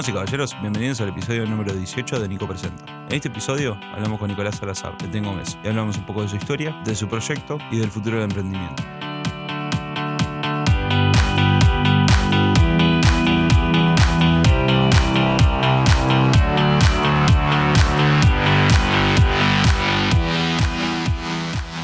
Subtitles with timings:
[0.00, 2.86] Damas y caballeros, bienvenidos al episodio número 18 de Nico Presenta.
[3.10, 6.28] En este episodio hablamos con Nicolás Salazar, de Tengo Mes, y hablamos un poco de
[6.28, 8.82] su historia, de su proyecto y del futuro del emprendimiento.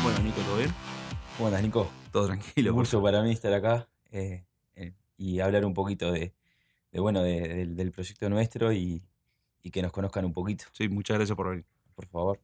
[0.02, 0.74] Bueno, Nico, ¿todo bien?
[1.37, 1.91] ¿Cómo andas, Nico?
[2.10, 2.70] Todo tranquilo.
[2.70, 6.35] Un gusto para mí estar acá eh, eh, y hablar un poquito de,
[6.96, 9.02] de, bueno, de- del, del proyecto nuestro y,
[9.62, 11.64] y que nos conozcan un poquito, Sí, muchas gracias por venir.
[11.95, 12.41] por favor.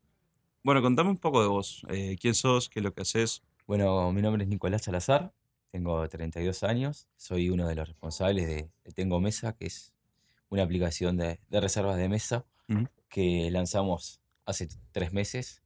[0.63, 1.83] Bueno, contame un poco de vos.
[1.89, 2.69] Eh, ¿Quién sos?
[2.69, 3.43] ¿Qué es lo que haces?
[3.67, 5.33] Bueno, mi nombre es Nicolás Salazar,
[5.71, 9.93] tengo 32 años, soy uno de los responsables de, Tengo Mesa, que es
[10.51, 12.45] una aplicación de, de reservas de mesa
[13.09, 15.63] que lanzamos hace tres meses.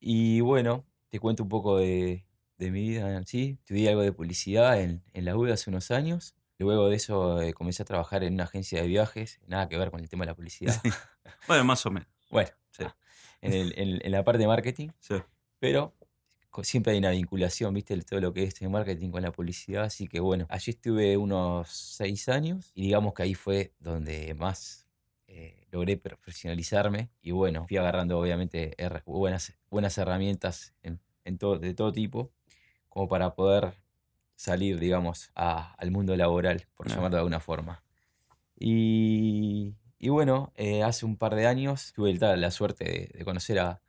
[0.00, 2.24] Y bueno, te cuento un poco de,
[2.58, 3.56] de mi vida en sí.
[3.60, 6.34] Estudié algo de publicidad en, en la UDA hace unos años.
[6.58, 9.90] Luego de eso eh, comencé a trabajar en una agencia de viajes, nada que ver
[9.90, 10.74] con el tema de la publicidad.
[11.46, 12.08] Bueno, más o menos.
[12.30, 12.84] Bueno, Sí.
[12.84, 12.94] ah,
[13.40, 15.14] en, el- en- en la parte de marketing, Sí.
[15.58, 15.94] pero
[16.62, 17.94] siempre hay una vinculación, ¿viste?
[17.94, 19.84] el- Todo lo que es el marketing con la publicidad.
[19.84, 24.86] Así que bueno, allí estuve unos seis años y digamos que ahí fue donde más
[25.28, 27.10] eh, logré profesionalizarme.
[27.22, 28.74] Y bueno, fui agarrando obviamente
[29.06, 32.30] buenas, buenas herramientas en, en todo, de todo tipo,
[32.88, 33.74] como para poder
[34.38, 36.94] salir, digamos, a- al mundo laboral, por Ah.
[36.94, 37.82] llamarlo de alguna forma.
[38.56, 43.24] Y, y bueno, eh, hace un par de años tuve el- la suerte de, de
[43.24, 43.82] conocer a...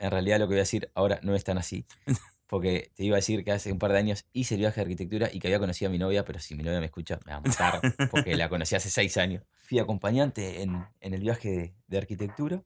[0.00, 1.86] En realidad lo que voy a decir ahora no es tan así,
[2.48, 4.82] porque te iba a decir que hace un par de años hice el viaje de
[4.82, 7.32] arquitectura y que había conocido a mi novia, pero si mi novia me escucha me
[7.32, 9.44] va a matar, porque la conocí hace seis años.
[9.52, 12.62] Fui acompañante en, en el viaje de, de arquitectura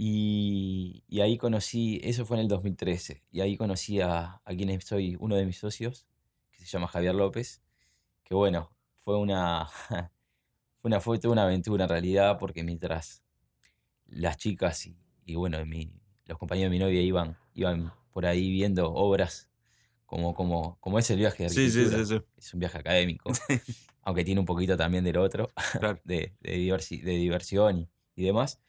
[0.00, 4.80] y, y ahí conocí, eso fue en el 2013, y ahí conocí a, a quien
[4.80, 6.06] soy uno de mis socios,
[6.52, 7.62] que se llama Javier López,
[8.22, 9.66] que bueno, fue una,
[10.78, 13.24] fue una, fue toda una aventura en realidad, porque mientras
[14.06, 15.92] las chicas y, y bueno, mi-
[16.26, 19.50] los compañeros de mi novia iban, iban por ahí viendo obras,
[20.06, 22.20] como, como, como es el viaje de Sí, sí, sí, sí.
[22.36, 23.32] es un viaje académico,
[24.02, 25.50] aunque tiene un poquito también del otro,
[25.80, 26.00] Claro.
[26.04, 28.60] de, de, diversi- de diversión y, y demás.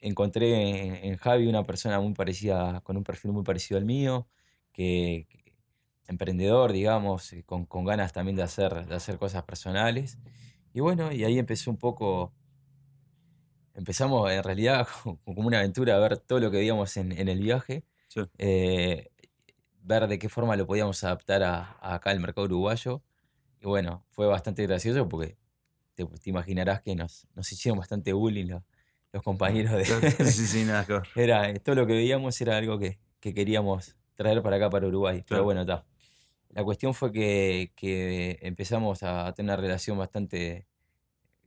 [0.00, 4.28] Encontré en, en Javi una persona muy parecida, con un perfil muy parecido al mío,
[4.72, 5.54] que, que-
[6.08, 10.18] emprendedor, digamos, eh, con, con ganas también de hacer, de hacer cosas personales.
[10.72, 12.34] Y bueno, y ahí empezó un poco,
[13.74, 14.86] empezamos en realidad
[15.24, 18.20] como una aventura a ver todo lo que veíamos en, en el viaje, Sí.
[18.38, 19.10] eh,
[19.82, 23.02] ver de qué forma lo podíamos adaptar a, a acá al mercado uruguayo.
[23.60, 25.38] Y bueno, fue bastante gracioso porque
[25.94, 28.60] te, te imaginarás que nos, nos hicieron bastante bullying
[29.12, 29.82] los compañeros de...
[29.84, 31.02] Claro, Sí, sí, nada ver.
[31.14, 35.16] Era, todo lo que veíamos era algo que, que queríamos traer para acá, para Uruguay.
[35.22, 35.26] Claro.
[35.28, 35.84] Pero bueno, está.
[36.50, 40.66] La cuestión fue que, que empezamos a tener una relación bastante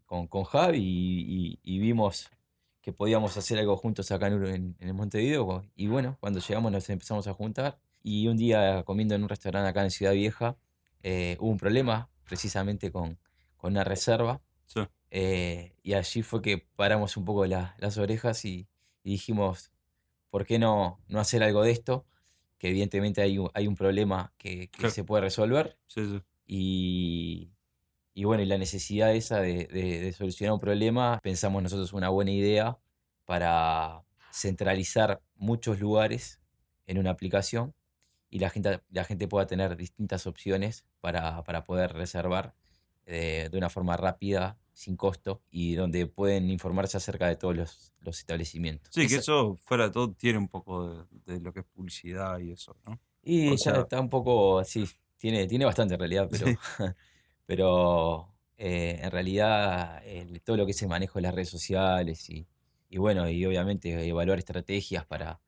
[0.05, 2.29] con, con Javi y, y- y vimos
[2.81, 5.65] que podíamos hacer algo juntos acá en, en, en el Montevideo.
[5.75, 7.79] Y bueno, cuando llegamos nos empezamos a juntar.
[8.01, 10.55] Y un día comiendo en un restaurante acá en Ciudad Vieja,
[11.03, 13.17] eh, hubo un problema precisamente con,
[13.57, 14.41] con una reserva.
[14.65, 14.81] Sí.
[15.11, 18.67] Eh, y allí fue que paramos un poco la- las orejas y,
[19.03, 19.71] y dijimos,
[20.29, 22.05] ¿por qué no, no hacer algo de esto?
[22.59, 24.93] Que evidentemente hay un, hay un problema que, que Claro.
[24.93, 26.21] se puede resolver Sí, sí.
[26.45, 27.51] y,
[28.13, 32.09] y bueno, y la necesidad esa de, de- de solucionar un problema, pensamos nosotros una
[32.09, 32.77] buena idea
[33.25, 36.39] para centralizar muchos lugares
[36.87, 37.73] en una aplicación
[38.29, 42.53] y la gente, la gente pueda tener distintas opciones para, para poder reservar
[43.05, 47.93] eh, de una forma rápida, sin costo, y donde pueden informarse acerca de todos los,
[47.99, 48.93] los establecimientos.
[48.93, 52.39] Sí, que eso fuera de todo tiene un poco de, de lo que es publicidad
[52.39, 52.97] y eso, ¿no?
[53.21, 56.55] Y O ya está un poco, sí, tiene, tiene bastante en realidad, pero, Sí.
[57.45, 62.29] pero eh, en realidad el- todo lo que es el manejo de las redes sociales
[62.29, 62.47] y,
[62.89, 65.41] y bueno, y obviamente evaluar estrategias para,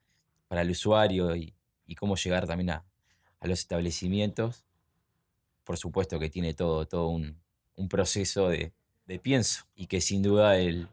[0.49, 1.55] para el usuario y,
[1.85, 2.85] y cómo llegar también a,
[3.39, 4.65] a los establecimientos,
[5.63, 7.41] por supuesto que tiene todo, todo un,
[7.75, 8.73] un proceso de,
[9.11, 10.87] de pienso y que sin duda el,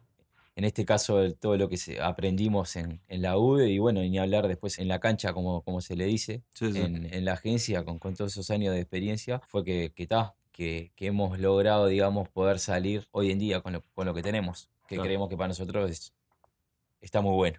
[0.56, 4.10] en este caso el- todo lo que aprendimos en, en la UDE y bueno, y
[4.10, 6.80] ni hablar después en la cancha, como, como se le dice, Sí, sí.
[6.80, 10.34] en, en la agencia con, con todos esos años de experiencia, fue que, que, ta,
[10.52, 14.22] que, que hemos logrado, digamos, poder salir hoy en día con lo, con lo que
[14.22, 15.06] tenemos, que Claro.
[15.06, 16.12] creemos que para nosotros es-
[17.00, 17.58] está muy bueno.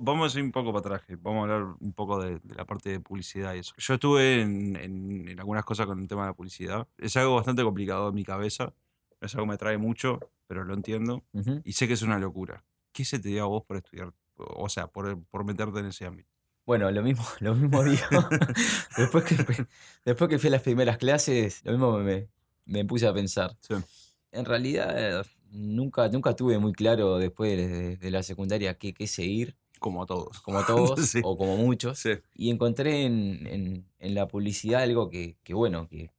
[0.00, 2.64] Vamos a ir un poco para atrás, vamos a hablar un poco de, de la
[2.64, 3.74] parte de publicidad y eso.
[3.76, 6.86] Yo estuve en, en- en algunas cosas con el tema de la publicidad.
[6.96, 8.72] Es algo bastante complicado en mi cabeza.
[9.20, 11.24] Es algo que me trae mucho, pero lo entiendo.
[11.64, 12.64] Y sé que es una locura.
[12.92, 14.12] ¿Qué se te dio a vos por estudiar?
[14.36, 16.28] O sea, por, por meterte en ese ámbito.
[16.66, 18.02] Bueno, lo mismo, lo mismo digo.
[18.96, 19.66] después, que,
[20.04, 22.28] después que fui a las primeras clases, lo mismo me,
[22.66, 23.56] me puse a pensar.
[23.60, 23.74] Sí.
[24.32, 29.56] en realidad nunca, nunca tuve muy claro después de, de la secundaria qué, qué seguir,
[29.80, 30.40] Como a todos.
[30.42, 31.20] como todos Sí.
[31.24, 31.98] o como muchos.
[31.98, 32.10] Sí.
[32.34, 36.10] Y encontré en, en- en la publicidad algo que, que bueno, que,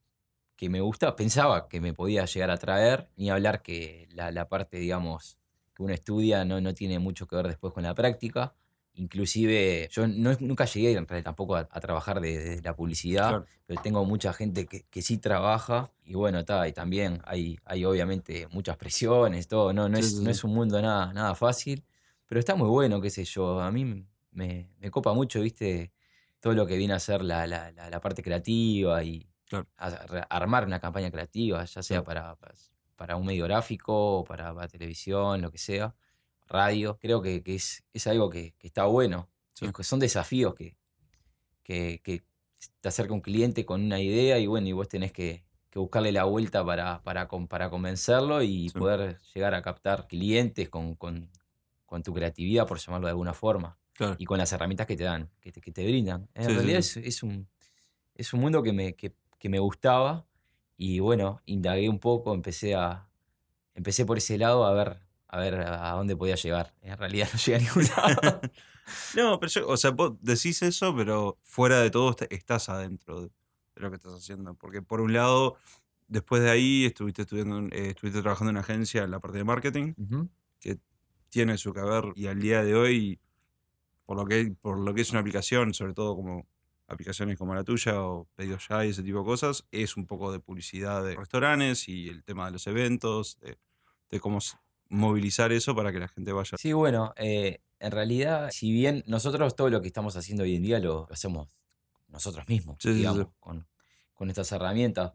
[0.60, 4.50] que me gusta, pensaba que me podía llegar a traer, ni hablar que la, la
[4.50, 5.38] parte, digamos,
[5.74, 8.54] que uno estudia no, no tiene mucho que ver después con la práctica.
[8.94, 13.30] Inclusive yo no- nunca llegué en realidad tampoco a, a trabajar de, de la publicidad,
[13.30, 13.46] Claro.
[13.66, 17.86] pero tengo mucha gente que, que sí trabaja y bueno, está, y también hay, hay
[17.86, 21.36] obviamente muchas presiones, todo, no, no, Sí, es, sí, no es un mundo nada, nada
[21.36, 21.86] fácil,
[22.26, 23.86] pero está muy bueno, qué sé yo, a mí
[24.32, 25.94] me, me copa mucho, viste,
[26.42, 29.68] todo lo que viene a ser la, la- la- la parte creativa y Claro.
[29.78, 32.38] a- re- armar una campaña creativa, ya sea para,
[32.96, 35.96] para, un medio gráfico, para, para televisión, lo que sea,
[36.48, 39.30] radio, creo que, que es, es algo que, que está bueno.
[39.54, 39.66] Sí.
[39.66, 40.78] Es que son desafíos que,
[41.64, 42.24] que,
[42.82, 46.12] te acerca un cliente con una idea y bueno, y vos tenés que, que buscarle
[46.12, 48.78] la vuelta para, para, para convencerlo y Sí.
[48.78, 51.30] poder llegar a captar clientes con, con,
[51.86, 54.16] con tu creatividad, por llamarlo de alguna forma, Claro.
[54.20, 56.30] y con las herramientas que te dan, que te, que te brindan.
[56.34, 57.00] En sí, realidad sí.
[57.00, 57.48] Es, es un,
[58.16, 60.28] es un mundo que me, que, que me gustaba
[60.78, 63.10] y bueno, indagué un poco, empecé a
[63.76, 66.74] empecé por ese lado a ver a ver a dónde podía llegar.
[66.82, 68.42] En realidad no llegué a ningún lado.
[69.16, 73.22] No, pero yo, o sea, vos decís eso, pero fuera de todo est- estás adentro
[73.22, 73.32] de,
[73.76, 74.56] lo que estás haciendo.
[74.56, 75.58] Porque por un lado,
[76.08, 79.44] después de ahí estuviste estudiando, eh, estuviste trabajando en una agencia en la parte de
[79.44, 79.94] marketing,
[80.60, 80.80] que
[81.30, 83.20] tiene su que ver, y al día de hoy,
[84.06, 86.48] por lo que, por lo que es una aplicación, sobre todo como
[86.90, 90.32] aplicaciones como la tuya o Pedidos Ya y ese tipo de cosas, es un poco
[90.32, 93.58] de publicidad de restaurantes y el tema de los eventos, de,
[94.10, 94.40] de cómo
[94.90, 96.58] movilizar eso para que la gente vaya.
[96.58, 100.64] Sí, bueno, eh, en realidad, si bien nosotros todo lo que estamos haciendo hoy en
[100.64, 101.48] día lo, hacemos
[102.08, 102.98] nosotros mismos, Sí, sí, sí.
[103.00, 103.68] digamos, Con,
[104.14, 105.14] con estas herramientas,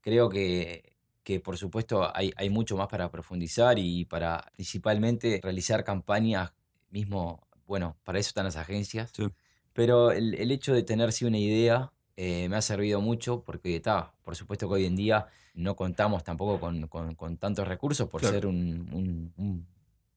[0.00, 5.84] creo que, que por supuesto hay, hay mucho más para profundizar y para principalmente realizar
[5.84, 6.52] campañas
[6.90, 9.24] mismo, bueno, para eso están las agencias, Sí.
[9.74, 13.76] Pero el, el hecho de tener sí una idea eh, me ha servido mucho porque
[13.76, 18.08] está, por supuesto que hoy en día no contamos tampoco con, con- con tantos recursos
[18.08, 18.34] por Claro.
[18.34, 19.66] ser un, un- un-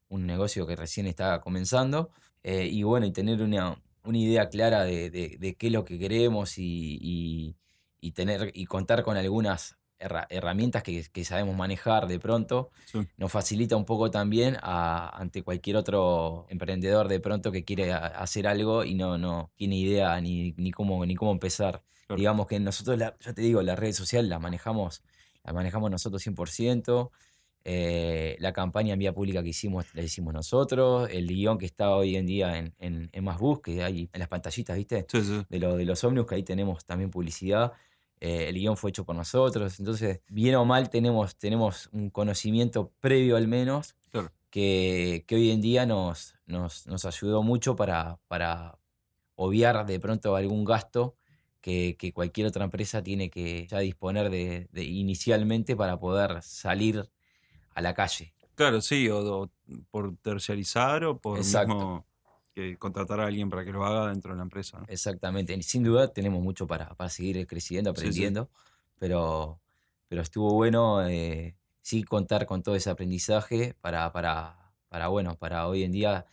[0.09, 2.09] un negocio que recién está comenzando.
[2.44, 5.83] eh, y bueno, y tener una, una idea clara de, de- de qué es lo
[5.83, 7.56] que queremos y, y-
[8.00, 13.00] y tener y contar con algunas herramientas que, que sabemos manejar de pronto, Sí.
[13.18, 18.48] nos facilita un poco también a- ante cualquier otro emprendedor de pronto que quiere hacer
[18.48, 21.84] algo y no, no tiene idea ni, ni cómo, ni cómo empezar.
[22.08, 22.18] Claro.
[22.20, 25.02] Digamos que nosotros, la- ya te digo, la red social la manejamos,
[25.44, 27.12] la manejamos nosotros 100%.
[27.70, 31.10] eh, la campaña en vía pública que hicimos la hicimos nosotros.
[31.12, 34.20] El guion que está hoy en día en, en, en Más Bus, que hay en
[34.20, 35.06] las pantallitas, ¿viste?
[35.10, 35.46] Sí, sí.
[35.50, 37.74] de, lo, de los ómnibus, que ahí tenemos también publicidad.
[38.19, 39.80] Eh, el guion fue hecho por nosotros.
[39.80, 44.31] Entonces, bien o mal, tenemos, tenemos un conocimiento previo al menos Claro.
[44.50, 48.80] que, que hoy en día nos, nos, nos ayudó mucho para, para
[49.36, 51.16] obviar de pronto algún gasto
[51.62, 57.10] que, que cualquier otra empresa tiene que ya disponer de, de inicialmente para poder salir
[57.75, 58.34] a la calle.
[58.56, 59.52] Claro, sí, o, o
[59.92, 61.75] por terciarizar o por Exacto.
[61.75, 62.06] mismo
[62.57, 64.80] que contratar a alguien para que lo haga dentro de la empresa.
[64.80, 64.85] ¿no?
[64.90, 65.61] Exactamente.
[65.61, 68.02] Sin duda tenemos mucho para, para seguir creciendo, Sí, sí.
[68.02, 68.49] aprendiendo,
[68.97, 69.61] pero,
[70.07, 75.68] pero estuvo bueno eh, sí contar con todo ese aprendizaje para, para, para, bueno, para
[75.68, 76.26] hoy en día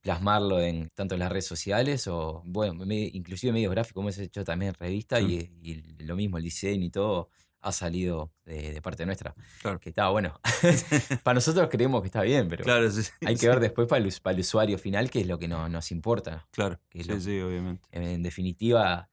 [0.00, 4.44] plasmarlo en tanto en las redes sociales o, bueno, me- inclusive medios gráficos, hemos hecho
[4.44, 5.50] también revistas Sí.
[5.62, 7.28] y, y lo mismo, el diseño y todo
[7.62, 9.34] ha salido de, de parte nuestra.
[9.62, 9.78] Claro.
[9.80, 10.40] Que está bueno.
[11.22, 13.86] para nosotros creemos que está bien, pero Claro, sí, sí, hay que sí, ver después
[13.88, 16.46] para el, us- para el usuario final qué es lo que no- nos importa.
[16.50, 17.86] Claro, que sí, lo- sí, obviamente.
[17.92, 19.10] En definitiva,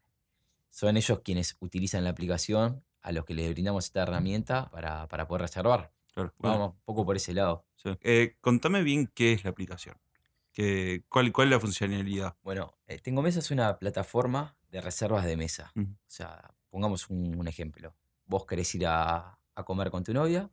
[0.70, 5.28] son ellos quienes utilizan la aplicación a los que les brindamos esta herramienta para, para
[5.28, 5.92] poder reservar.
[6.14, 6.34] Claro.
[6.38, 7.66] Bueno, Vamos un poco por ese lado.
[8.02, 9.96] Eh, contame bien qué es la aplicación.
[10.52, 12.36] Que, cuál, ¿Cuál es la funcionalidad?
[12.44, 15.72] Bueno, eh, Tengo Mesa es una plataforma de reservas de mesa.
[15.76, 17.94] O sea, pongamos un, un ejemplo.
[18.28, 20.52] Vos querés ir a, a comer con tu novia,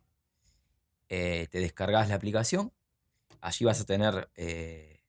[1.08, 2.72] eh, te descargas la aplicación,
[3.40, 5.02] allí vas a tener eh,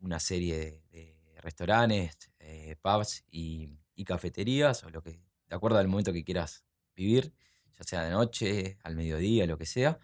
[0.00, 6.12] una serie de, restaurantes, eh, pubs y, cafeterías, o lo que, de acuerdo al momento
[6.12, 6.64] que quieras
[6.96, 7.32] vivir,
[7.78, 9.98] ya sea de noche, al mediodía, lo que sea.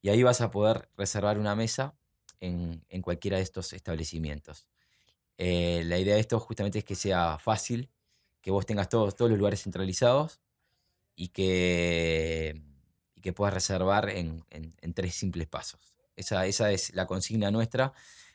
[0.00, 1.94] Y ahí vas a poder reservar una mesa
[2.40, 4.66] en, en cualquiera de estos establecimientos.
[5.38, 7.90] La idea de esto justamente es que sea fácil,
[8.40, 10.40] que vos tengas todos, todos los lugares centralizados
[11.16, 12.62] y que,
[13.16, 15.80] y que puedas reservar en, en- en tres simples pasos.
[16.14, 17.92] Esa, esa es la consigna nuestra.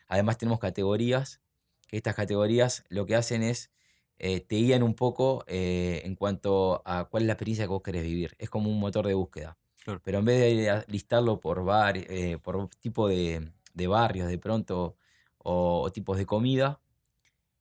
[0.08, 1.40] Además tenemos categorías,
[1.88, 3.70] que estas categorías lo que hacen es,
[4.18, 7.82] eh, te guían un poco eh, en cuanto a cuál es la experiencia que vos
[7.82, 8.34] querés vivir.
[8.38, 9.56] Es como un motor de búsqueda.
[9.84, 10.00] Claro.
[10.04, 14.96] Pero en vez de listarlo por, bar, eh, por tipo de, de barrios de pronto
[15.38, 16.80] o, o tipos de comida,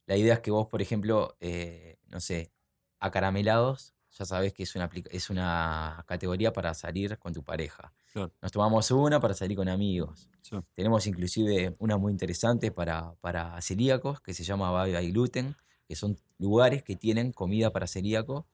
[0.06, 1.36] la idea es que vos, por ejemplo,
[2.10, 2.52] no sé,
[3.00, 7.94] acaramelados, ya sabes que es una, es una categoría para salir con tu pareja.
[8.12, 8.32] Claro.
[8.42, 10.30] Nos tomamos una para salir con amigos.
[10.42, 10.58] Sí.
[10.76, 15.56] Tenemos inclusive una muy interesante para, para celíacos que se llama Bye Bye Gluten,
[15.88, 18.46] que son lugares que tienen comida para celíacos,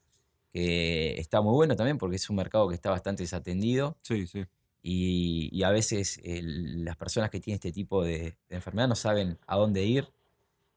[0.49, 4.45] que está muy bueno también porque es un mercado que está bastante desatendido Sí, sí.
[4.81, 9.39] y, y a veces las personas que tienen este tipo de, de enfermedad no saben
[9.47, 10.07] a dónde ir.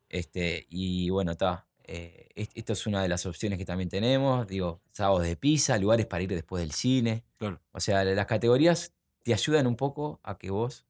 [0.09, 1.67] Este, y bueno, está.
[2.35, 4.47] Esto es una de las opciones que también tenemos.
[4.47, 7.25] Digo, sábados de pizza, lugares para ir después del cine.
[7.39, 7.61] Claro.
[7.73, 8.93] O sea, las categorías
[9.23, 10.87] te ayudan un poco a que vos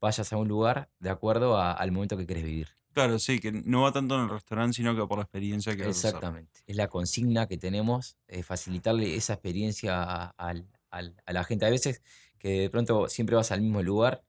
[0.00, 2.68] vayas a un lugar de acuerdo a- al momento que querés vivir.
[2.92, 5.88] Claro, sí, que no va tanto en el restaurante, sino que por la experiencia que.
[5.88, 6.60] Exactamente.
[6.66, 10.34] Es la consigna que tenemos, eh, facilitarle esa experiencia a,
[10.88, 11.66] a la gente.
[11.66, 12.02] A veces
[12.38, 14.24] que de pronto siempre vas al mismo lugar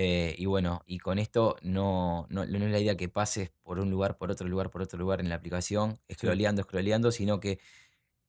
[0.00, 3.80] eh, y bueno, y con esto no, no, no es la idea que pases por
[3.80, 7.58] un lugar, por otro lugar, por otro lugar en la aplicación, scrolleando, scrolleando, sino que,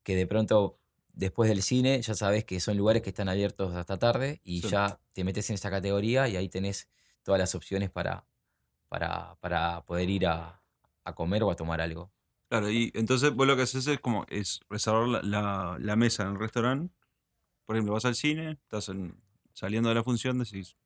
[0.04, 0.80] que de pronto
[1.14, 4.70] después del cine ya sabes que son lugares que están abiertos hasta tarde y Sí.
[4.70, 6.90] ya te metes en esa categoría y ahí tenés
[7.24, 8.28] todas las opciones para,
[8.90, 10.64] para, para poder ir a,
[11.06, 12.12] a comer o a tomar algo.
[12.50, 16.24] Claro, y entonces vos lo que haces es como es reservar la, la- la mesa
[16.24, 16.94] en el restaurante.
[17.66, 19.22] Por ejemplo, vas al cine, estás en-
[19.54, 20.78] saliendo de la función, decís,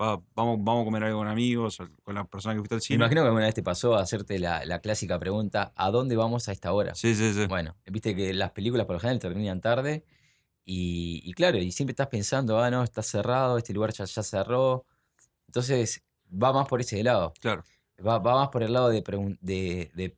[0.00, 2.84] "Va, vamos, vamos a comer algo con amigos, con la persona que fuiste al Me
[2.84, 2.96] cine.
[2.96, 6.48] imagino que alguna vez te pasó a hacerte la, la clásica pregunta, ¿a dónde vamos
[6.48, 6.94] a esta hora?
[6.94, 7.46] Sí, sí, sí.
[7.46, 10.04] Bueno, viste que las películas por lo general terminan tarde
[10.64, 14.22] y, y claro, y siempre estás pensando, ah, no, está cerrado, este lugar ya, ya
[14.22, 14.84] cerró.
[15.48, 17.32] Entonces, va más por ese lado.
[17.40, 17.64] Claro,
[18.06, 19.02] Va, va más por el lado de,
[19.40, 20.16] de, de-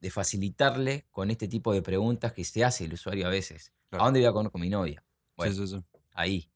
[0.00, 3.72] de facilitarle con este tipo de preguntas que se hace el usuario a veces.
[3.90, 4.02] Claro.
[4.04, 5.04] ¿A dónde voy a comer con mi novia?
[5.36, 5.84] Bueno, sí, sí, sí.
[6.14, 6.50] ahí.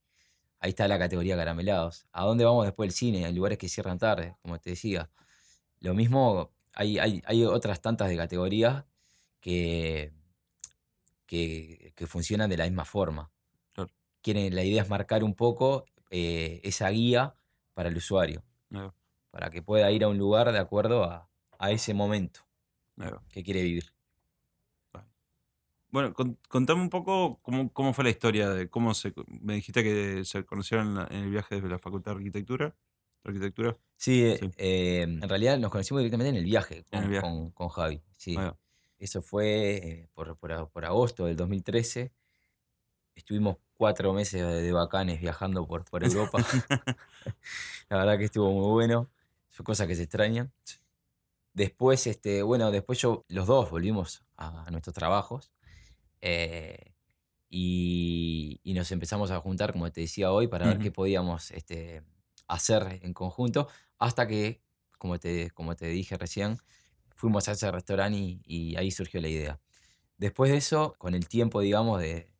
[0.64, 2.06] Ahí está la categoría caramelados.
[2.10, 3.26] ¿A dónde vamos después del cine?
[3.26, 5.10] Hay lugares que cierran tarde, como te decía.
[5.80, 8.86] Lo mismo, hay, hay, hay otras tantas de categorías
[9.40, 10.14] que,
[11.26, 13.30] que, que funcionan de la misma forma.
[13.74, 13.90] Claro.
[14.22, 17.34] Quieren, la idea es marcar un poco eh, esa guía
[17.74, 18.42] para el usuario,
[19.30, 21.28] para que pueda ir a un lugar de acuerdo a,
[21.58, 22.40] a ese momento
[23.28, 23.93] que quiere vivir.
[25.94, 29.12] Bueno, con- contame un poco cómo, cómo fue la historia de cómo se.
[29.28, 32.74] Me dijiste que se conocieron en, la- en el viaje desde la Facultad de Arquitectura.
[33.22, 33.76] Arquitectura.
[33.96, 34.50] Sí, eh, Sí.
[34.56, 37.24] eh, en realidad nos conocimos directamente en el viaje con, el viaje.
[37.24, 38.02] con- con Javi.
[38.18, 38.36] Sí.
[38.98, 42.10] Eso fue eh, por, por a- por agosto del 2013.
[43.14, 46.38] Estuvimos cuatro meses de, de bacanes viajando por, por Europa.
[47.88, 49.08] La verdad que estuvo muy bueno.
[49.48, 50.52] Son cosas que se extrañan.
[51.52, 55.52] Después, este, bueno, después yo, los dos volvimos a, a nuestros trabajos.
[56.24, 56.94] Eh,
[57.50, 60.84] y, y nos empezamos a juntar, como te decía hoy, para ver Ujú.
[60.84, 62.02] qué podíamos este,
[62.48, 63.68] hacer en conjunto.
[63.98, 64.62] Hasta que,
[64.98, 66.58] como te, como te dije recién,
[67.16, 69.60] fuimos a ese restaurante y, y ahí surgió la idea.
[70.18, 72.30] Después de eso, con el tiempo, digamos, de,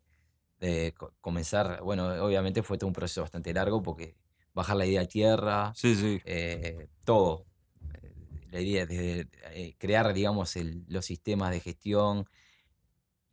[0.60, 4.16] de co- comenzar, bueno, obviamente fue todo un proceso bastante largo porque
[4.54, 6.20] bajar la idea a tierra, Sí, sí.
[6.24, 7.46] eh, todo.
[7.94, 8.14] Eh,
[8.50, 12.26] La idea de eh, crear, digamos, el- los sistemas de gestión.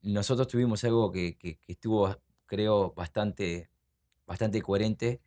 [0.02, 2.16] Nosotros tuvimos algo que, que- que estuvo,
[2.46, 3.70] creo, bastante,
[4.28, 5.22] bastante coherente,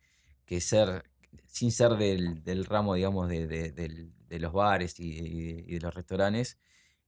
[0.45, 1.05] que ser,
[1.47, 3.71] sin ser del, del ramo, digamos, de, de-
[4.39, 5.19] los bares y,
[5.67, 6.59] y de los restaurantes,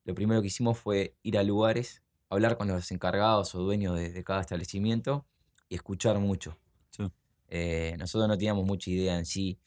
[0.06, 4.24] lo primero que hicimos fue ir a lugares, hablar con los encargados o dueños de,
[4.24, 5.28] cada establecimiento
[5.70, 6.60] y escuchar mucho.
[6.92, 7.04] Sí.
[7.50, 9.60] Eh, nosotros no teníamos mucha idea en sí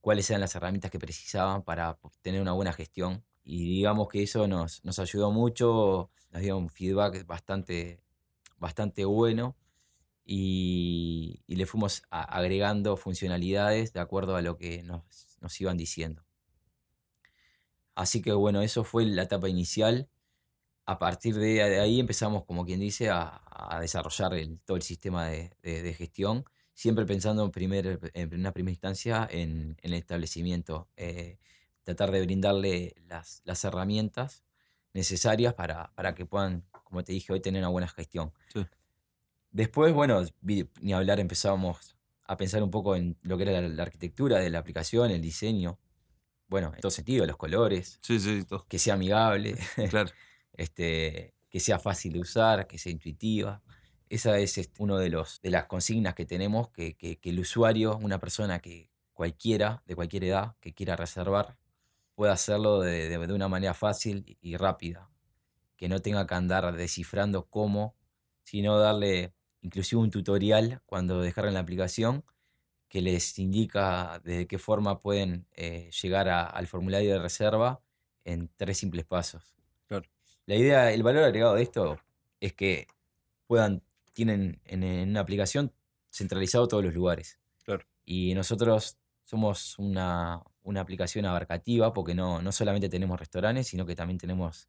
[0.00, 3.24] cuáles eran las herramientas que precisaban para tener una buena gestión.
[3.48, 8.00] Y digamos que eso nos, nos ayudó mucho, nos dio un feedback bastante,
[8.58, 9.56] bastante bueno
[10.24, 16.24] y, y le fuimos agregando funcionalidades de acuerdo a lo que nos, nos iban diciendo.
[17.94, 20.08] Así que bueno, eso fue la etapa inicial.
[20.86, 25.26] A partir de, ahí empezamos, como quien dice, a, a desarrollar el- todo el sistema
[25.28, 31.38] de, de- gestión, siempre pensando en, en una primera instancia en, en el establecimiento, eh,
[31.88, 34.44] tratar de brindarle las, las herramientas
[34.92, 38.30] necesarias para, para que puedan, como te dije hoy, tener una buena gestión.
[38.52, 38.66] Sí.
[39.50, 43.82] Después, bueno, ni hablar, empezamos a pensar un poco en lo que era la, la
[43.84, 45.78] arquitectura de la aplicación, el diseño,
[46.46, 48.66] bueno, en todo sentido, los colores, Sí, sí, todo.
[48.68, 49.56] que sea amigable,
[49.88, 50.10] Claro.
[50.52, 53.62] este, que sea fácil de usar, que sea intuitiva.
[54.10, 57.40] Esa es este, uno de los de las consignas que tenemos, que, que- que el
[57.40, 61.56] usuario, una persona que cualquiera, de cualquier edad, que quiera reservar,
[62.18, 65.08] pueda hacerlo de, de- de una manera fácil y- rápida.
[65.76, 67.94] Que no tenga que andar descifrando cómo,
[68.42, 72.24] sino darle inclusive un tutorial cuando descargan la aplicación
[72.88, 77.80] que les indica de qué forma pueden eh, llegar a- al formulario de reserva
[78.24, 79.54] en tres simples pasos.
[79.86, 80.08] Claro.
[80.46, 82.00] La idea, el valor agregado de esto
[82.40, 82.88] es que
[83.46, 85.72] puedan, tienen en, en una aplicación
[86.10, 87.38] centralizado todos los lugares.
[87.62, 87.84] Claro.
[88.04, 93.96] Y nosotros somos una, una aplicación abarcativa porque no, no solamente tenemos restaurantes, sino que
[93.96, 94.68] también tenemos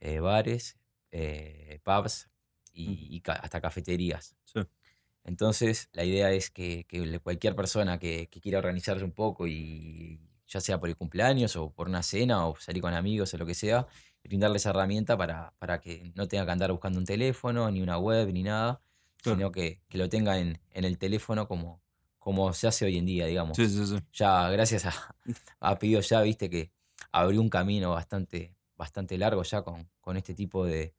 [0.00, 0.78] eh, bares,
[1.12, 2.30] eh, pubs
[2.72, 4.36] y, y ca- hasta cafeterías.
[4.44, 4.60] Sí.
[5.24, 10.20] Entonces, la idea es que, que cualquier persona que, que quiera organizarse un poco y
[10.48, 13.46] ya sea por el cumpleaños o por una cena o salir con amigos o lo
[13.46, 13.86] que sea,
[14.24, 17.98] brindarle esa herramienta para, para que no tenga que andar buscando un teléfono, ni una
[17.98, 18.82] web, ni nada,
[19.22, 19.36] Claro.
[19.36, 21.82] sino que, que lo tenga en, en el teléfono como,
[22.22, 23.56] como se hace hoy en día, digamos.
[23.56, 23.98] Sí, sí, sí.
[24.12, 25.16] Ya gracias a,
[25.60, 26.72] a Pedido Ya, viste que
[27.10, 30.94] abrió un camino bastante, bastante largo ya con, con este tipo de,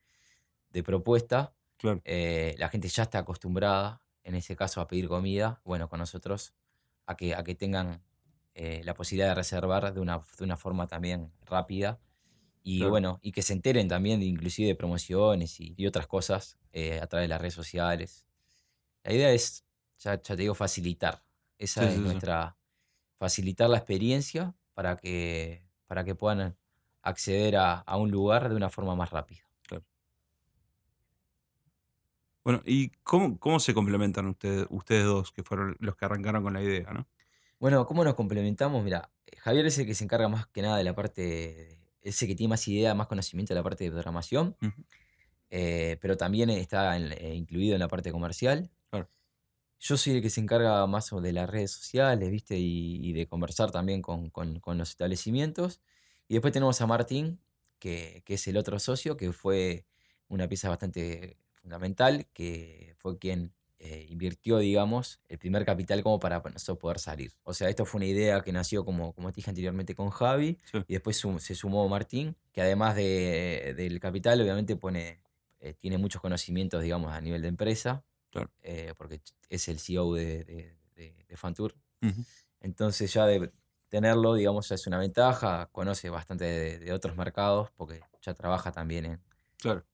[0.72, 1.56] de propuesta.
[1.78, 2.02] Claro.
[2.04, 6.54] Eh, la gente ya está acostumbrada, en ese caso, a pedir comida, bueno, con nosotros,
[7.08, 8.04] a que, a que tengan
[8.56, 12.02] eh, la posibilidad de reservar de una, de una forma también rápida.
[12.64, 12.92] Y Claro.
[12.92, 17.00] bueno, y que se enteren también de, inclusive de promociones y, y otras cosas eh,
[17.02, 18.26] a través de las redes sociales.
[19.04, 19.66] La idea es,
[20.04, 21.24] ya, ya te digo, facilitar.
[21.58, 22.58] Esa Sí, es sí, nuestra,
[23.20, 26.58] facilitar la experiencia para que, para que puedan
[27.04, 29.44] acceder a, a un lugar de una forma más rápida.
[32.46, 36.54] Bueno, ¿y cómo, cómo se complementan ustedes, ustedes dos, que fueron los que arrancaron con
[36.54, 37.08] la idea, ¿no?
[37.60, 38.84] Bueno, ¿cómo nos complementamos?
[38.84, 42.22] Mira, Javier es el que se encarga más que nada de la parte, de- es
[42.22, 44.58] el que tiene más idea, más conocimiento de la parte de programación,
[45.50, 48.72] eh, pero también está en- eh, incluido en la parte comercial.
[49.86, 52.58] Yo soy el que se encarga más de las redes sociales, ¿viste?
[52.58, 55.82] Y, y de conversar también con, con- con los establecimientos.
[56.30, 57.42] Y después tenemos a Martín,
[57.80, 59.86] que, que es el otro socio, que fue
[60.30, 66.40] una pieza bastante fundamental, que fue quien eh, invirtió, digamos, el primer capital como para
[66.40, 67.34] nosotros poder salir.
[67.44, 70.60] O sea, esto fue una idea que nació, como, como te dije anteriormente, con Javi,
[70.72, 70.78] Sí.
[70.88, 75.20] y después sum- se sumó Martín, que además de- del capital, obviamente pone,
[75.60, 78.52] eh, tiene muchos conocimientos, digamos, a nivel de empresa, Claro.
[78.62, 81.76] eh, porque es el CEO de, de, de- de Fantour.
[82.60, 83.52] Entonces ya de
[83.90, 88.72] tenerlo, digamos, ya es una ventaja, conoce bastante de, de otros mercados, porque ya trabaja
[88.72, 89.22] también en,
[89.60, 89.86] Claro.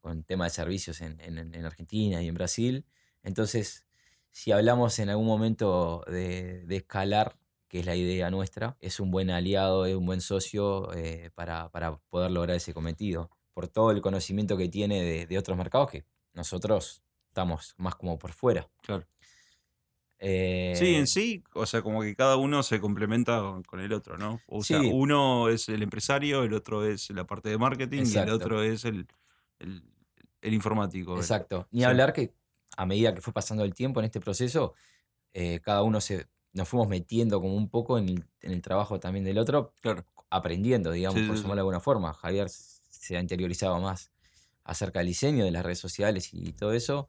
[0.00, 2.86] con tema de servicios en, en- en Argentina y en Brasil.
[3.22, 3.86] Entonces,
[4.32, 9.10] si hablamos en algún momento de, de escalar, que es la idea nuestra, es un
[9.10, 13.90] buen aliado, es un buen socio eh, para, para poder lograr ese cometido, por todo
[13.92, 17.03] el conocimiento que tiene de, de otros mercados que nosotros
[17.34, 18.70] estamos más como por fuera.
[18.82, 19.04] Claro.
[20.20, 24.16] Sí, Eh, en sí, o sea, como que cada uno se complementa con, el otro,
[24.16, 24.40] ¿no?
[24.46, 28.30] O sea, uno es el empresario, el otro es la parte de marketing y el
[28.30, 29.06] otro es el,
[29.58, 29.82] el,
[30.40, 31.16] el informático.
[31.16, 31.66] Exacto.
[31.72, 31.84] Ni sí.
[31.84, 32.32] hablar que
[32.76, 34.74] a medida que fue pasando el tiempo en este proceso,
[35.34, 39.00] eh, cada uno se, nos fuimos metiendo como un poco en el, en el trabajo
[39.00, 40.06] también del otro, Claro.
[40.30, 42.14] aprendiendo, digamos, Sí, por llamarlo de alguna forma.
[42.14, 44.13] Javier se ha interiorizado más
[44.64, 47.08] acerca del diseño de las redes sociales y todo eso.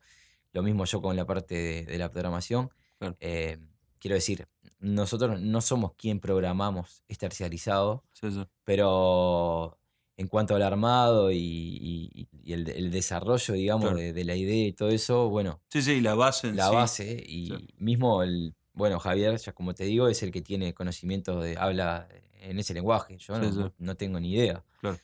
[0.54, 2.70] Lo mismo yo con la parte de, de la programación.
[3.00, 3.18] Claro.
[3.20, 3.58] Eh,
[4.00, 4.48] quiero decir,
[4.80, 8.46] nosotros no somos quien programamos terciarizado, Sí, sí.
[8.64, 9.78] pero
[10.18, 13.98] en cuanto al armado y, y- y el, el desarrollo, digamos, Claro.
[13.98, 16.76] de, de la idea y todo eso, bueno, Sí, sí, la base en la sí.
[16.76, 21.42] base y mismo el, bueno, Javier, ya como te digo, es el que tiene conocimiento
[21.42, 22.08] de, habla
[22.42, 24.98] en ese lenguaje, yo no- no tengo ni idea, Claro.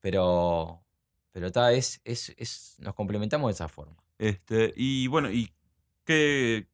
[0.00, 0.80] pero,
[1.34, 3.96] pero ta, es, es, es, nos complementamos de esa forma.
[4.18, 5.52] Este, y bueno, ¿y
[6.04, 6.68] qué,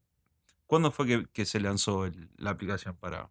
[0.66, 3.30] cuándo fue que, que se lanzó el- la aplicación para,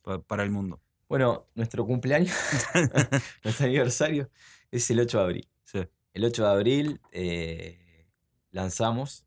[0.00, 0.80] pa- para el mundo?
[1.10, 2.34] Bueno, nuestro cumpleaños,
[3.44, 4.30] nuestro aniversario
[4.70, 5.48] es el 8 de abril.
[5.64, 5.80] Sí,
[6.14, 8.08] El 8 de abril eh,
[8.50, 9.26] lanzamos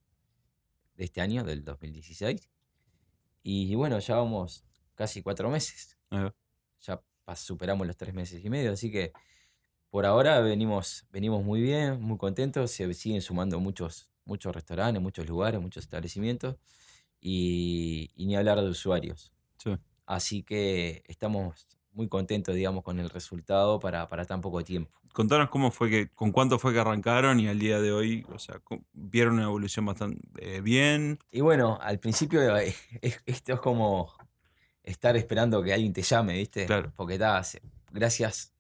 [0.95, 2.49] de este año, del 2016.
[3.43, 4.65] Y bueno, ya vamos
[4.95, 5.95] casi cuatro meses.
[6.81, 7.01] Ya
[7.35, 8.71] superamos los tres meses y medio.
[8.73, 9.13] Así que
[9.89, 12.71] por ahora venimos, venimos muy bien, muy contentos.
[12.71, 16.55] Se siguen sumando muchos, muchos restaurantes, muchos lugares, muchos establecimientos.
[17.21, 19.33] Y, y ni hablar de usuarios.
[19.57, 19.77] Sí.
[20.05, 24.91] Así que estamos muy contentos, digamos, con el resultado para, para tan poco tiempo.
[25.11, 28.39] Contanos cómo fue que, con cuánto fue que arrancaron y al día de hoy, o
[28.39, 28.61] sea,
[28.93, 31.19] vieron una evolución bastante eh, bien.
[31.31, 34.13] Y bueno, al principio eh, es- esto es como
[34.83, 36.65] estar esperando que alguien te llame, ¿viste?
[36.67, 36.93] Claro.
[36.95, 37.17] Porque
[37.91, 38.53] gracias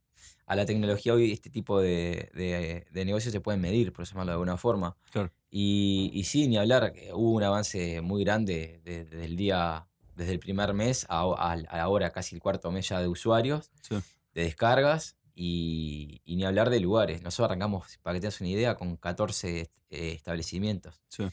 [0.49, 4.31] a la tecnología hoy este tipo de, de- de negocios se pueden medir, por llamarlo
[4.31, 4.97] de alguna forma.
[5.11, 5.31] Claro.
[5.51, 9.87] Y, y sí, ni hablar, que hubo un avance muy grande de- desde el día,
[10.15, 13.71] desde el primer mes a, a- a ahora casi el cuarto mes ya de usuarios,
[13.81, 13.95] Sí.
[14.33, 17.21] de descargas y, y ni hablar de lugares.
[17.21, 20.99] Nosotros arrancamos, para que tengas una idea, con 14 eh, establecimientos.
[21.09, 21.23] Sí.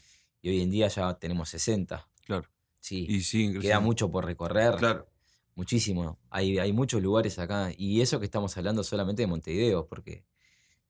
[0.41, 2.07] y hoy en día ya tenemos 60.
[2.25, 2.47] Claro.
[2.79, 4.75] Sí, Y siguen queda mucho por recorrer.
[4.75, 5.07] Claro.
[5.57, 6.19] Muchísimo.
[6.29, 7.71] Hay, hay muchos lugares acá.
[7.75, 10.23] Y eso que estamos hablando solamente de Montevideo, porque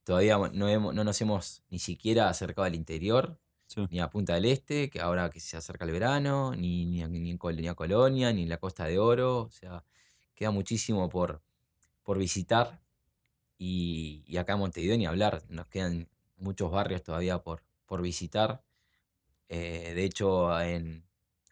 [0.04, 3.86] todavía no, hemos- no nos hemos ni siquiera acercado al interior, Sí.
[3.90, 7.30] ni a Punta del Este, que ahora que se acerca el verano, ni, ni, ni
[7.30, 9.38] en ni a Colonia, ni en la Costa de Oro.
[9.44, 9.84] O sea,
[10.34, 11.42] queda muchísimo por,
[12.02, 12.82] por visitar.
[13.58, 15.44] Y, y acá en Montevideo ni hablar.
[15.48, 18.62] Nos quedan muchos barrios todavía por, por visitar.
[19.48, 21.04] Eh, de hecho, en,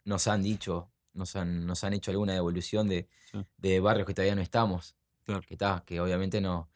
[0.05, 3.45] nos han dicho, nos han, nos han hecho alguna devolución de, Sí.
[3.57, 4.95] de barrios que todavía no estamos.
[5.25, 5.41] Claro.
[5.41, 6.69] Que, está, que obviamente no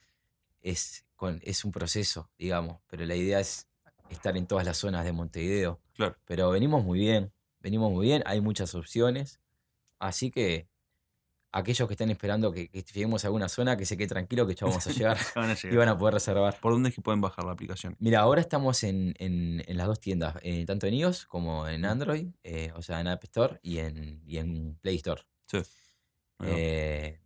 [0.62, 3.68] es, con, es un proceso, digamos, pero la idea es
[4.10, 5.80] estar en todas las zonas de Montevideo.
[5.94, 6.18] Claro.
[6.26, 9.40] Pero venimos muy bien, venimos muy bien, hay muchas opciones,
[10.00, 10.68] así que
[11.54, 14.56] aquellos que están esperando que, que lleguemos a alguna zona, que se quede tranquilo que
[14.56, 16.58] ya vamos a llegar Van a y van a poder reservar.
[16.62, 17.96] ¿Por dónde es que pueden bajar la aplicación?
[18.00, 21.84] Mira, ahora estamos en, en- en las dos tiendas, eh, tanto en iOS como en.
[21.86, 25.22] Android, eh, o sea, en App Store y en, y en Play Store.
[25.48, 25.58] Sí.
[26.44, 27.20] Eh,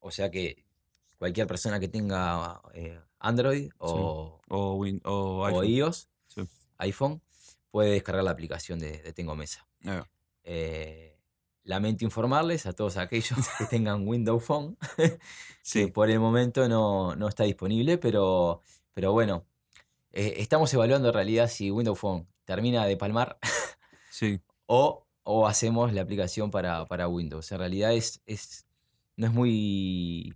[0.00, 0.64] o sea que
[1.18, 2.62] cualquier persona que tenga
[3.18, 5.66] Android o, o, Win- o o iPhone.
[5.66, 6.42] iOS, Sí.
[6.78, 7.20] iPhone,
[7.70, 9.66] puede descargar la aplicación de, de Tengo Mesa.
[10.44, 11.17] Eh,
[11.68, 15.18] lamento informarles a todos aquellos que tengan Windows Phone que
[15.62, 15.86] Sí.
[15.88, 18.62] por el momento no, no está disponible, pero,
[18.94, 19.44] pero bueno,
[20.12, 23.38] eh, estamos evaluando en realidad si Windows Phone termina de palmar
[24.10, 24.40] Sí.
[24.66, 27.52] o, o hacemos la aplicación para, para Windows.
[27.52, 28.66] En realidad es, es,
[29.16, 30.34] no es muy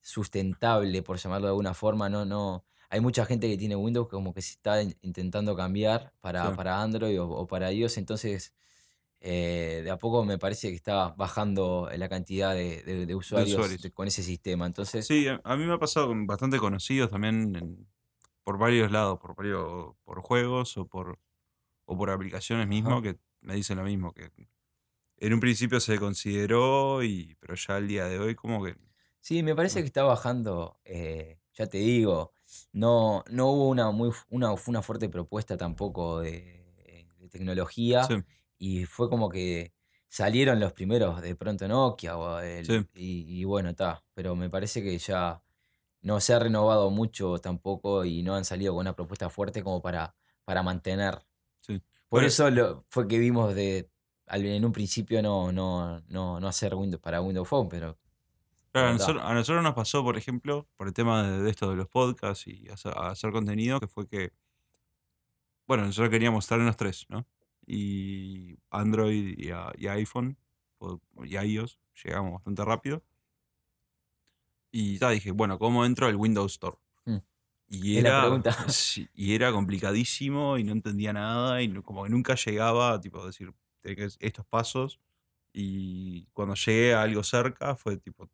[0.00, 2.08] sustentable, por llamarlo de alguna forma.
[2.08, 6.12] No, no, hay mucha gente que tiene Windows como que se está in- intentando cambiar
[6.20, 6.56] para, Sí.
[6.56, 8.54] para Android o, o para iOS, entonces
[9.26, 13.90] eh, de a poco me parece que está bajando la cantidad de, de- de usuarios
[13.94, 14.66] con ese sistema.
[14.66, 17.88] Entonces, Sí, a, a mí me ha pasado con bastante conocidos también en-
[18.44, 21.18] por varios lados, por varios, por juegos o por,
[21.86, 24.30] o por aplicaciones mismo que me dicen lo mismo, que
[25.18, 28.76] en un principio se consideró, y, pero ya al día de hoy como que...
[29.20, 32.32] Sí, me parece que está bajando, eh, ya te digo,
[32.72, 36.64] no, no hubo una, muy, una, una fuerte propuesta tampoco de,
[37.18, 38.14] de tecnología Sí,
[38.58, 39.72] y fue como que
[40.08, 42.86] salieron los primeros de pronto Nokia o el- Sí.
[42.94, 45.42] y, y bueno, está, pero me parece que ya
[46.02, 49.82] no se ha renovado mucho tampoco y no han salido con una propuesta fuerte como
[49.82, 50.14] para,
[50.44, 51.26] para mantener.
[51.60, 51.82] sí.
[52.08, 53.90] Por eso lo, fue que vimos de
[54.28, 57.98] en un principio no, no, no, no hacer Windows para Windows Phone, pero
[58.72, 61.70] Claro, a nosotros, a nosotros nos pasó, por ejemplo, por el tema de, de esto
[61.70, 64.32] de los podcasts y hacer, hacer contenido, que fue que,
[65.66, 67.26] bueno, nosotros queríamos estar en los tres, ¿no?
[67.66, 70.36] Y Android y, a- y iPhone
[70.78, 73.02] o- y iOS llegamos bastante rápido.
[74.70, 76.76] Y ya dije, bueno, ¿cómo entro al Windows Store?
[77.04, 77.16] Mm.
[77.68, 78.22] Y era,
[78.72, 83.24] sí, y era complicadísimo y no entendía nada y como que nunca llegaba a tipo,
[83.26, 85.00] decir tenés que- estos pasos.
[85.52, 88.28] Y cuando llegué a algo cerca fue tipo,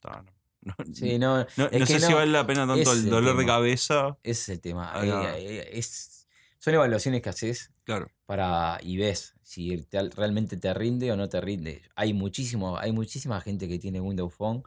[0.00, 0.22] "Ta,
[0.62, 1.46] no, no, sí, no, no,
[1.78, 4.18] no sé si vale la pena tanto el dolor de cabeza.
[4.22, 4.92] ese es el tema.
[5.04, 6.26] Eh, eh, es,
[6.58, 11.28] son evaluaciones que haces Claro, para y ves si te- realmente te rinde o no
[11.28, 11.82] te rinde.
[11.96, 14.62] Hay muchísimo, hay muchísima gente que tiene Windows Phone,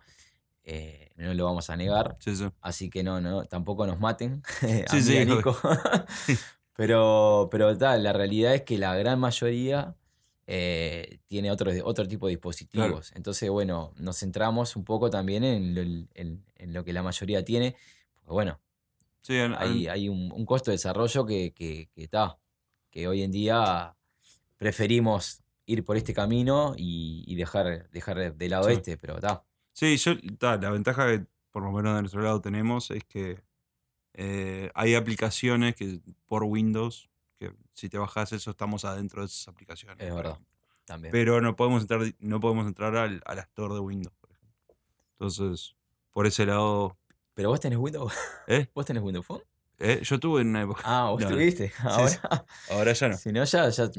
[0.65, 2.49] eh, no lo vamos a negar, sí, sí.
[2.59, 4.43] así que no, no, tampoco nos maten
[4.89, 5.23] a Sí, a.
[5.23, 5.57] Nico.
[6.75, 9.95] pero, pero tal, la realidad es que la gran mayoría
[10.45, 13.13] eh, tiene otro, otro tipo de dispositivos.
[13.15, 15.81] Entonces, bueno, nos centramos un poco también en lo,
[16.13, 17.77] en- en lo que la mayoría tiene.
[18.15, 18.59] Porque, bueno,
[19.57, 22.37] hay, hay un, un costo de desarrollo que que, que, está,
[22.93, 23.95] que hoy en día
[24.57, 28.73] preferimos ir por este camino y, y dejar, dejar de lado Sí.
[28.75, 29.43] este, pero está.
[29.71, 33.41] sí, yo, ta, la ventaja que por lo menos de nuestro lado tenemos es que
[34.13, 39.47] eh, hay aplicaciones que por Windows, que si te bajas eso estamos adentro de esas
[39.47, 39.97] aplicaciones.
[39.99, 40.37] Es verdad,
[40.85, 41.11] también.
[41.11, 44.75] Pero no podemos entrar, no podemos entrar al, a la Store de Windows, por ejemplo.
[45.13, 45.75] Entonces,
[46.11, 46.95] por ese lado...
[47.33, 48.13] Pero vos tenés Windows,
[48.47, 48.67] ¿Eh?
[48.75, 49.41] vos tenés Windows Phone.
[49.79, 49.99] ¿Eh?
[50.03, 50.81] Yo tuve en una época...
[50.85, 51.35] Ah, vos No, no.
[51.35, 51.69] tuviste.
[51.69, 51.73] sí.
[51.83, 53.17] Ahora, Ahora ya no.
[53.17, 53.89] si no, ya, ya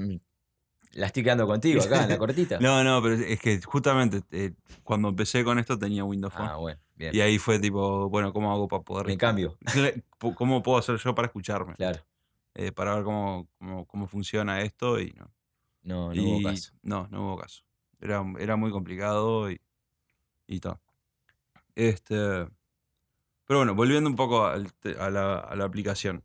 [0.92, 2.58] la estoy quedando contigo acá en la cortita.
[2.60, 4.52] No, no, pero es que justamente eh,
[4.84, 6.48] cuando empecé con esto tenía Windows Phone.
[6.48, 7.14] Ah, bueno, bien.
[7.14, 9.06] y ahí fue tipo, bueno, ¿cómo hago para poder...
[9.06, 9.58] Me cambio,
[10.36, 11.74] ¿Cómo puedo hacer yo para escucharme?
[11.74, 12.00] claro.
[12.56, 15.28] Eh, para ver cómo, cómo, cómo funciona esto y no.
[15.82, 16.72] No, no hubo Y caso.
[16.82, 17.64] No, no hubo caso.
[18.00, 19.60] Era, era muy complicado y,
[20.46, 20.78] y tal.
[21.74, 22.46] Este,
[23.54, 24.58] pero bueno, volviendo un poco a,
[25.10, 26.24] la, aplicación.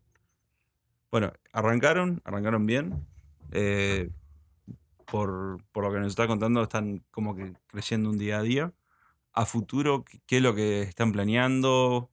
[1.12, 3.06] Bueno, arrancaron, arrancaron bien.
[3.52, 4.10] eh,
[5.06, 8.74] por, lo que nos está contando, están como que creciendo un día a día.
[9.32, 12.10] A futuro, ¿qué, es lo que están planeando?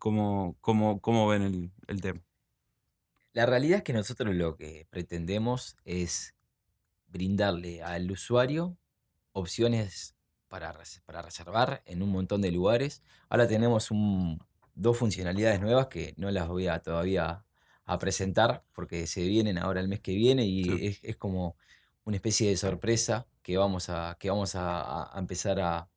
[0.00, 0.56] ¿Cómo,
[1.28, 2.20] ven el tema?
[3.34, 6.34] La realidad es que nosotros lo que pretendemos es
[7.06, 8.76] brindarle al usuario
[9.30, 10.16] opciones
[10.52, 10.74] para,
[11.06, 13.02] para reservar en un montón de lugares.
[13.30, 14.38] Ahora tenemos un-
[14.74, 17.44] dos funcionalidades nuevas que no las voy a todavía
[17.86, 20.86] a presentar porque se vienen ahora el mes que viene y Sí.
[20.86, 21.56] es, es como
[22.04, 25.88] una especie de sorpresa que vamos a, que vamos a, a- empezar a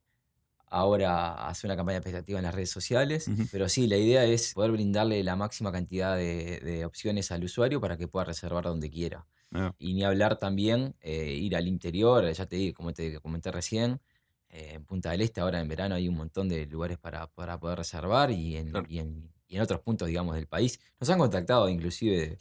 [0.68, 3.32] ahora a hacer una campaña expectativa en las redes sociales.
[3.32, 3.50] Ujú.
[3.50, 7.80] Pero sí, la idea es poder brindarle la máxima cantidad de, de opciones al usuario
[7.82, 9.28] para que pueda reservar donde quiera.
[9.54, 13.52] Ah, Y ni hablar también eh, ir al interior, ya te digo, como te comenté
[13.52, 14.02] recién,
[14.50, 17.60] eh, en Punta del Este ahora en verano hay un montón de lugares para, para
[17.60, 18.86] poder reservar y en, Claro.
[18.90, 20.80] y, en, y en otros puntos, digamos, del país.
[21.00, 22.38] Nos han contactado inclusive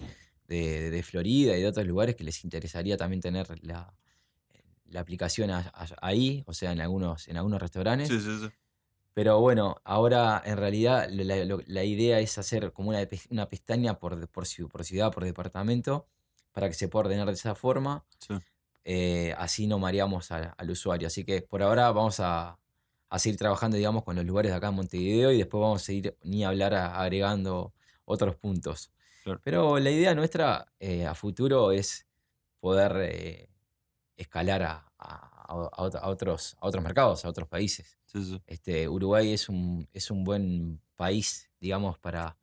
[0.46, 3.94] de, de- de Florida y de otros lugares que les interesaría también tener la,
[4.86, 8.08] la aplicación a- a- ahí, o sea, en algunos, en algunos restaurantes.
[8.08, 8.48] Sí, sí, sí.
[9.12, 14.44] Pero bueno, ahora en realidad la, idea es hacer como una, una pestaña por, por,
[14.70, 16.08] por ciudad, por departamento,
[16.52, 18.04] para que se pueda ordenar de esa forma.
[18.18, 18.34] Sí.
[18.84, 21.06] Eh, así no mareamos al, al usuario.
[21.06, 22.58] Así que por ahora vamos a,
[23.08, 25.84] a seguir trabajando, digamos, con los lugares de acá en Montevideo y después vamos a
[25.84, 27.72] seguir ni hablar a- agregando
[28.04, 28.90] otros puntos.
[29.22, 29.40] Claro.
[29.42, 32.06] Pero la idea nuestra eh, a futuro es
[32.60, 33.48] poder eh,
[34.16, 37.98] escalar a, a- a ot- a otros, a otros mercados, a otros países.
[38.06, 38.42] sí, sí.
[38.46, 42.36] Este, Uruguay es un, es un buen país, digamos, para,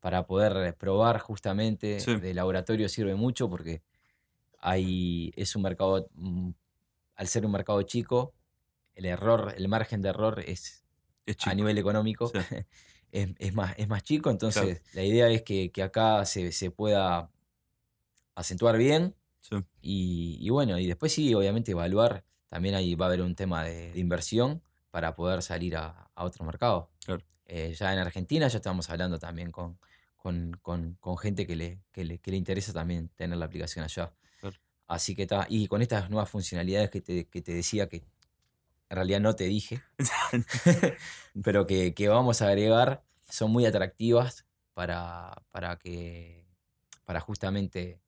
[0.00, 2.00] para poder probar justamente.
[2.00, 2.16] Sí.
[2.16, 3.82] De laboratorio sirve mucho porque
[4.62, 6.50] hay, es un mercado, mm,
[7.16, 8.32] al ser un mercado chico,
[8.94, 10.84] el error, el margen de error es
[11.26, 12.38] Es a nivel económico Sí.
[13.12, 14.30] es, es más, es más chico.
[14.30, 17.30] Entonces, la idea es que, que acá se, se pueda
[18.34, 19.56] acentuar bien Sí.
[19.80, 23.64] y, y bueno, y después sí, obviamente evaluar, también ahí va a haber un tema
[23.64, 26.90] de, de inversión para poder salir a, a otro mercado.
[27.04, 27.24] Claro.
[27.46, 29.78] Eh, ya en Argentina ya estamos hablando también con,
[30.22, 33.84] con, con- con gente que le, que, le, que le interesa también tener la aplicación
[33.84, 34.14] allá.
[34.40, 34.56] Claro.
[34.86, 37.96] Así que está, y con estas nuevas funcionalidades que te, que te decía que
[38.90, 39.82] en realidad no te dije,
[41.44, 46.46] pero que, que vamos a agregar, son muy atractivas para, para que
[47.04, 48.00] para justamente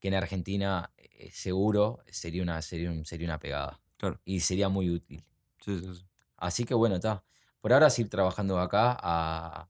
[0.00, 3.80] que en Argentina eh, seguro sería una, sería, un- sería una pegada.
[3.96, 4.20] Claro.
[4.24, 5.24] Y sería muy útil.
[5.64, 6.06] Sí, sí, sí.
[6.36, 7.24] Así que bueno, está.
[7.60, 9.68] Por ahora seguir trabajando acá a,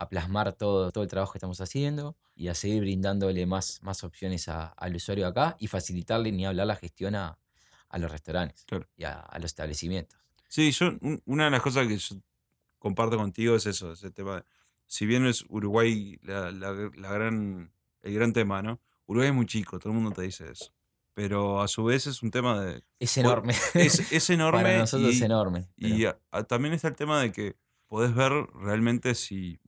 [0.00, 4.02] a plasmar todo, todo el trabajo que estamos haciendo y a seguir brindándole más, más
[4.02, 7.38] opciones a- al usuario acá y facilitarle ni hablar la gestión a,
[7.88, 8.86] a los restaurantes Claro.
[8.96, 10.18] y a, a los establecimientos.
[10.48, 12.16] Sí, yo, un- una de las cosas que yo
[12.78, 14.44] comparto contigo es eso, ese tema.
[14.86, 17.70] Si bien es Uruguay la, la- la gran,
[18.02, 18.80] el gran tema, ¿no?
[19.06, 20.72] Uruguay es muy chico, todo el mundo te dice eso.
[21.14, 22.82] Pero a su vez es un tema de.
[22.98, 23.54] Es enorme.
[23.74, 24.62] Es, es enorme.
[24.62, 25.68] Para nosotros y, es enorme.
[25.76, 27.56] pero- y a- a- también está el tema de que
[27.88, 29.58] podés ver realmente si,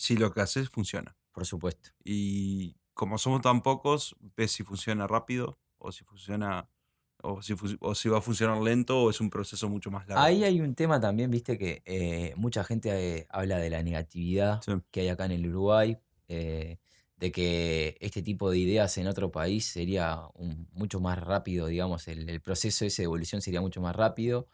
[0.00, 1.16] si lo que haces funciona.
[1.32, 1.90] por supuesto.
[2.04, 6.68] Y como somos tan pocos, ves si funciona rápido o si funciona.
[7.22, 10.08] O si, fu- o si va a funcionar lento o es un proceso mucho más
[10.08, 10.22] largo.
[10.24, 14.62] Ahí hay un tema también, viste, que eh, mucha gente eh, habla de la negatividad
[14.62, 14.72] Sí.
[14.90, 16.78] que hay acá en el Uruguay, eh,
[17.18, 22.08] de que este tipo de ideas en otro país sería un- mucho más rápido, digamos,
[22.08, 24.48] el, el proceso ese de evolución sería mucho más rápido,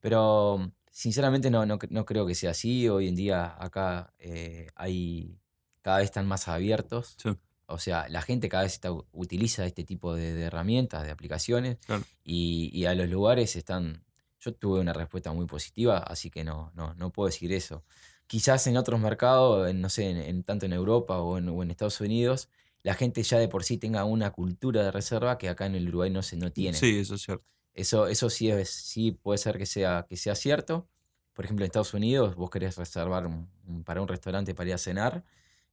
[0.00, 2.88] pero sinceramente no, no, no creo que sea así.
[2.88, 5.38] Hoy en día acá eh, hay,
[5.82, 7.16] cada vez están más abiertos.
[7.22, 7.30] Sí,
[7.66, 11.76] O sea, la gente cada vez está, utiliza este tipo de, de herramientas, de aplicaciones,
[11.84, 12.02] claro.
[12.24, 14.04] y, y a los lugares están...
[14.40, 17.84] Yo tuve una respuesta muy positiva, así que no, no, no puedo decir eso.
[18.26, 21.62] Quizás en otros mercados, en, no sé, en, en- tanto en Europa o en, o
[21.62, 22.48] en Estados Unidos,
[22.82, 25.88] la gente ya de por sí tenga una cultura de reserva que acá en el
[25.88, 26.78] Uruguay no se no tiene.
[26.78, 27.44] Sí, eso es cierto.
[27.76, 30.88] Eso, eso sí, es, sí puede ser que sea, que sea cierto.
[31.34, 34.74] Por ejemplo, en Estados Unidos vos querés reservar un- un- para un restaurante para ir
[34.74, 35.22] a cenar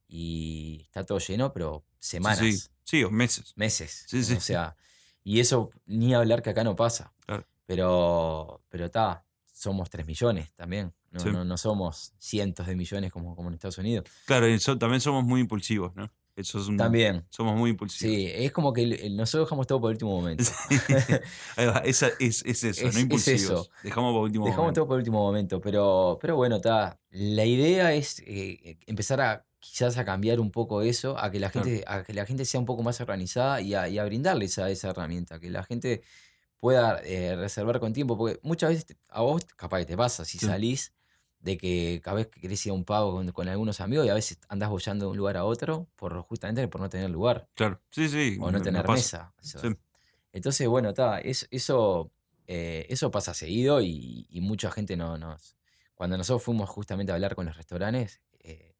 [0.07, 3.53] y está todo lleno, pero semanas, sí, sí, o meses.
[3.55, 4.05] meses.
[4.07, 4.33] Sí, sí.
[4.33, 4.75] O sea,
[5.23, 7.13] y eso ni hablar que acá no pasa.
[7.25, 7.45] Claro.
[7.65, 10.93] Pero, pero está, somos 3 millones también.
[11.11, 14.05] No, no, no somos cientos de millones como, como en Estados Unidos.
[14.25, 16.11] Claro, y so- también somos muy impulsivos, ¿no?
[16.35, 17.25] Eso es un- También.
[17.29, 18.15] Somos muy impulsivos.
[18.15, 20.43] Sí, es como que el- el- nosotros dejamos todo por último momento.
[21.85, 22.01] Es,
[22.45, 23.41] es eso, Es- no impulsivos.
[23.41, 23.69] eso.
[23.83, 24.81] Dejamos por último Dejamos momento.
[24.81, 26.99] todo por último momento, pero, pero bueno, está.
[27.11, 31.49] La idea es eh, empezar a quizás a cambiar un poco eso, a que la
[31.49, 31.67] Claro.
[31.69, 34.45] gente, a que la gente sea un poco más organizada y a, y a brindarle
[34.45, 36.01] esa, esa herramienta, que la gente
[36.59, 40.37] pueda eh, reservar con tiempo, porque muchas veces a vos capaz que te pasa, si
[40.39, 40.45] Sí.
[40.47, 40.93] salís
[41.43, 44.09] de que cada vez que querés ir a un pago con, con algunos amigos y
[44.09, 47.47] a veces andás bollando de un lugar a otro por justamente por no tener lugar
[47.53, 48.37] Claro, sí, sí.
[48.39, 49.33] o no me tener mesa.
[49.41, 49.67] Eso- Sí.
[50.31, 52.11] entonces, bueno, está, eso, eso,
[52.47, 55.55] eh, eso pasa seguido y, y mucha gente no nos...
[55.95, 58.73] Cuando nosotros fuimos justamente a hablar con los restaurantes, eh,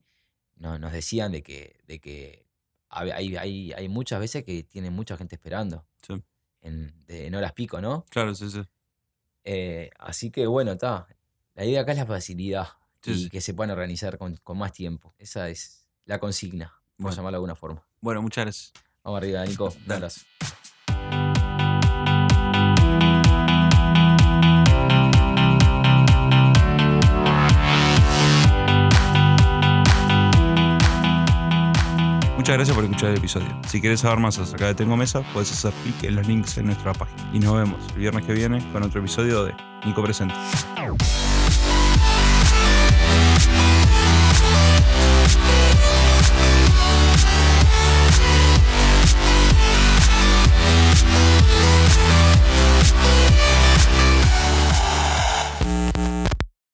[0.56, 2.46] no- nos decían de que, de que
[2.90, 5.86] hay, hay- hay- hay muchas veces que tiene mucha gente esperando.
[6.02, 6.14] Sí.
[6.62, 8.06] En, de- en horas pico, ¿no?
[8.10, 8.62] Claro, sí, sí.
[9.44, 11.08] Eh, así que bueno, está.
[11.56, 12.68] La idea acá es la facilidad
[13.02, 15.14] Sí, y que se puedan organizar con, con más tiempo.
[15.18, 17.16] Esa es la consigna, por Bueno.
[17.18, 17.86] llamarlo de alguna forma.
[18.00, 18.74] Bueno, muchas gracias.
[19.04, 19.74] Vamos arriba, Nico.
[19.86, 20.22] Un abrazo.
[32.36, 33.48] Muchas gracias por escuchar el episodio.
[33.68, 36.66] Si quieres saber más acerca de Tengo Mesa, puedes hacer clic en los links en
[36.66, 37.30] nuestra página.
[37.32, 39.54] Y nos vemos el viernes que viene con otro episodio de
[39.86, 40.36] Nico Presente.